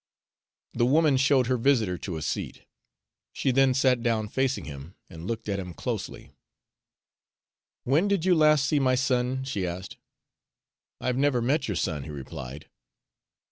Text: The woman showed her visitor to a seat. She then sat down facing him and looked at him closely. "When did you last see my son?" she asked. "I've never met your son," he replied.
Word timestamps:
The 0.73 0.87
woman 0.87 1.15
showed 1.15 1.45
her 1.45 1.57
visitor 1.59 1.95
to 1.95 2.17
a 2.17 2.23
seat. 2.23 2.65
She 3.33 3.51
then 3.51 3.75
sat 3.75 4.01
down 4.01 4.29
facing 4.29 4.65
him 4.65 4.95
and 5.11 5.27
looked 5.27 5.47
at 5.47 5.59
him 5.59 5.75
closely. 5.75 6.31
"When 7.83 8.07
did 8.07 8.25
you 8.25 8.33
last 8.33 8.65
see 8.65 8.79
my 8.79 8.95
son?" 8.95 9.43
she 9.43 9.67
asked. 9.67 9.97
"I've 10.99 11.17
never 11.17 11.39
met 11.39 11.67
your 11.67 11.77
son," 11.77 12.01
he 12.05 12.09
replied. 12.09 12.67